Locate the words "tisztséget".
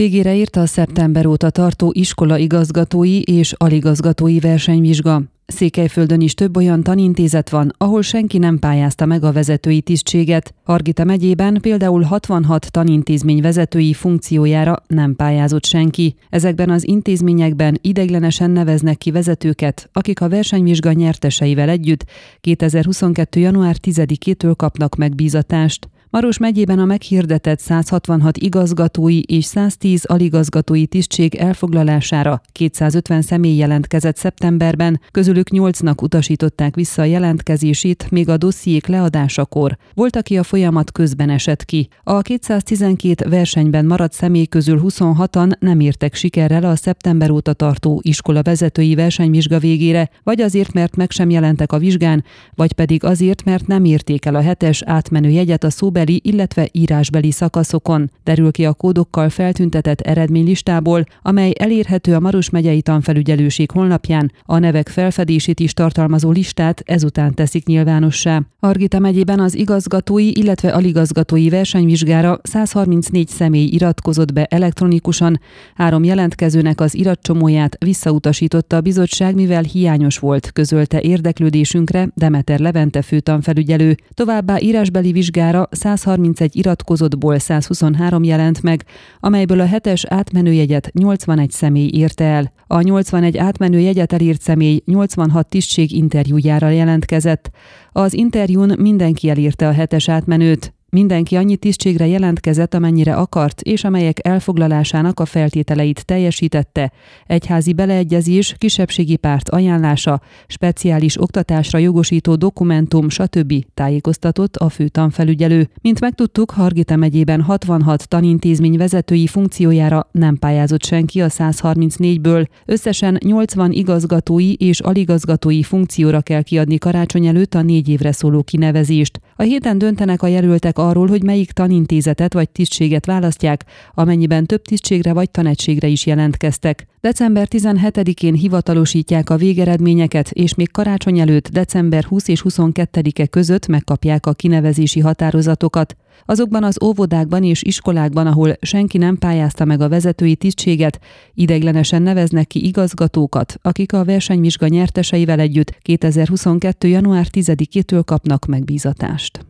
9.80-10.54, 132.50-133.06, 150.36-151.00